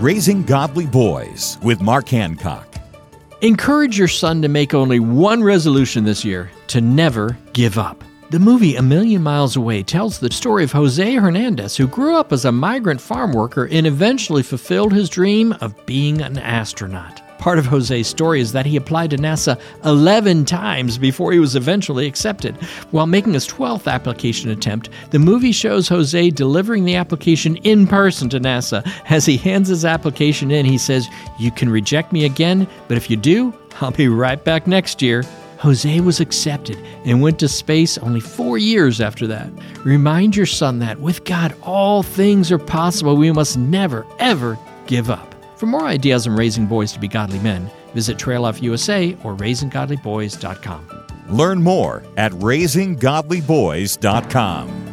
Raising 0.00 0.42
Godly 0.42 0.84
Boys 0.84 1.56
with 1.62 1.80
Mark 1.80 2.10
Hancock. 2.10 2.76
Encourage 3.40 3.96
your 3.96 4.08
son 4.08 4.42
to 4.42 4.48
make 4.48 4.74
only 4.74 5.00
one 5.00 5.42
resolution 5.42 6.04
this 6.04 6.22
year 6.22 6.50
to 6.66 6.82
never 6.82 7.34
give 7.54 7.78
up. 7.78 8.04
The 8.28 8.38
movie 8.38 8.76
A 8.76 8.82
Million 8.82 9.22
Miles 9.22 9.56
Away 9.56 9.82
tells 9.82 10.18
the 10.18 10.30
story 10.30 10.64
of 10.64 10.72
Jose 10.72 11.14
Hernandez, 11.14 11.78
who 11.78 11.86
grew 11.86 12.14
up 12.14 12.30
as 12.30 12.44
a 12.44 12.52
migrant 12.52 13.00
farm 13.00 13.32
worker 13.32 13.68
and 13.72 13.86
eventually 13.86 14.42
fulfilled 14.42 14.92
his 14.92 15.08
dream 15.08 15.54
of 15.62 15.86
being 15.86 16.20
an 16.20 16.36
astronaut. 16.36 17.22
Part 17.38 17.58
of 17.58 17.66
Jose's 17.66 18.06
story 18.06 18.40
is 18.40 18.52
that 18.52 18.66
he 18.66 18.76
applied 18.76 19.10
to 19.10 19.18
NASA 19.18 19.60
11 19.84 20.44
times 20.44 20.98
before 20.98 21.32
he 21.32 21.38
was 21.38 21.56
eventually 21.56 22.06
accepted. 22.06 22.56
While 22.90 23.06
making 23.06 23.34
his 23.34 23.46
12th 23.46 23.90
application 23.90 24.50
attempt, 24.50 24.90
the 25.10 25.18
movie 25.18 25.52
shows 25.52 25.88
Jose 25.88 26.30
delivering 26.30 26.84
the 26.84 26.96
application 26.96 27.56
in 27.56 27.86
person 27.86 28.28
to 28.30 28.40
NASA. 28.40 28.86
As 29.08 29.26
he 29.26 29.36
hands 29.36 29.68
his 29.68 29.84
application 29.84 30.50
in, 30.50 30.66
he 30.66 30.78
says, 30.78 31.08
You 31.38 31.50
can 31.50 31.68
reject 31.68 32.12
me 32.12 32.24
again, 32.24 32.66
but 32.88 32.96
if 32.96 33.10
you 33.10 33.16
do, 33.16 33.54
I'll 33.80 33.90
be 33.90 34.08
right 34.08 34.42
back 34.42 34.66
next 34.66 35.02
year. 35.02 35.22
Jose 35.58 36.00
was 36.00 36.20
accepted 36.20 36.78
and 37.04 37.22
went 37.22 37.38
to 37.38 37.48
space 37.48 37.96
only 37.98 38.20
four 38.20 38.58
years 38.58 39.00
after 39.00 39.26
that. 39.26 39.50
Remind 39.84 40.36
your 40.36 40.46
son 40.46 40.80
that 40.80 41.00
with 41.00 41.24
God, 41.24 41.54
all 41.62 42.02
things 42.02 42.52
are 42.52 42.58
possible. 42.58 43.16
We 43.16 43.32
must 43.32 43.56
never, 43.56 44.06
ever 44.18 44.58
give 44.86 45.10
up. 45.10 45.35
For 45.56 45.66
more 45.66 45.86
ideas 45.86 46.26
on 46.26 46.36
raising 46.36 46.66
boys 46.66 46.92
to 46.92 47.00
be 47.00 47.08
godly 47.08 47.38
men, 47.38 47.70
visit 47.94 48.18
Trail 48.18 48.42
Life 48.42 48.62
USA 48.62 49.16
or 49.24 49.34
raisinggodlyboys.com. 49.34 50.88
Learn 51.28 51.62
more 51.62 52.02
at 52.16 52.32
raisinggodlyboys.com. 52.32 54.85